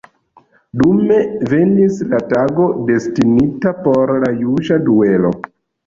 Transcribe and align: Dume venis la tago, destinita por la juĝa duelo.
Dume 0.81 1.17
venis 1.51 2.01
la 2.15 2.23
tago, 2.33 2.67
destinita 2.91 3.77
por 3.87 4.17
la 4.29 4.35
juĝa 4.45 4.85
duelo. 4.93 5.39